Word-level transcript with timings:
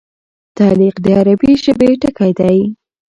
تعلیق 0.57 0.95
د 1.05 1.07
عربي 1.19 1.51
ژبي 1.63 1.91
ټکی 2.01 2.31
دﺉ. 2.37 2.61